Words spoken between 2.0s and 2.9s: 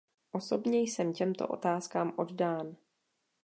oddán.